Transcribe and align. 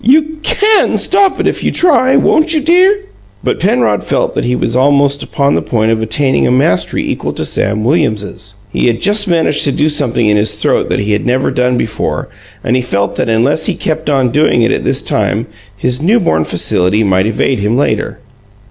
"You 0.03 0.37
CAN 0.41 0.97
stop 0.97 1.39
it 1.39 1.45
if 1.45 1.63
you 1.63 1.71
try. 1.71 2.15
Won't 2.15 2.55
you, 2.55 2.61
dear?" 2.61 3.01
But 3.43 3.59
Penrod 3.59 4.03
felt 4.03 4.33
that 4.33 4.45
he 4.45 4.55
was 4.55 4.75
almost 4.75 5.21
upon 5.21 5.53
the 5.53 5.61
point 5.61 5.91
of 5.91 6.01
attaining 6.01 6.47
a 6.47 6.51
mastery 6.51 7.07
equal 7.07 7.33
to 7.33 7.45
Sam 7.45 7.83
Williams's. 7.83 8.55
He 8.73 8.87
had 8.87 8.99
just 8.99 9.27
managed 9.27 9.63
to 9.65 9.71
do 9.71 9.89
something 9.89 10.25
in 10.25 10.37
his 10.37 10.55
throat 10.55 10.89
that 10.89 10.97
he 11.01 11.11
had 11.11 11.27
never 11.27 11.51
done 11.51 11.77
before, 11.77 12.29
and 12.63 12.75
he 12.75 12.81
felt 12.81 13.15
that 13.17 13.29
unless 13.29 13.67
he 13.67 13.75
kept 13.75 14.09
on 14.09 14.31
doing 14.31 14.63
it 14.63 14.71
at 14.71 14.83
this 14.83 15.03
time, 15.03 15.45
his 15.77 16.01
new 16.01 16.19
born 16.19 16.45
facility 16.45 17.03
might 17.03 17.27
evade 17.27 17.59
him 17.59 17.77
later. 17.77 18.17